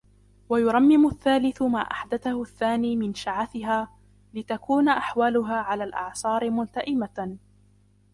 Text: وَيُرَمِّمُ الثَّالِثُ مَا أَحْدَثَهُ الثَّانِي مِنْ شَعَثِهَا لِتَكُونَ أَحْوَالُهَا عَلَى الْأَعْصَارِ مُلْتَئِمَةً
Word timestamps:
وَيُرَمِّمُ 0.49 1.07
الثَّالِثُ 1.07 1.61
مَا 1.61 1.79
أَحْدَثَهُ 1.81 2.41
الثَّانِي 2.41 2.95
مِنْ 2.95 3.13
شَعَثِهَا 3.13 3.87
لِتَكُونَ 4.33 4.89
أَحْوَالُهَا 4.89 5.55
عَلَى 5.55 5.83
الْأَعْصَارِ 5.83 6.49
مُلْتَئِمَةً 6.51 7.37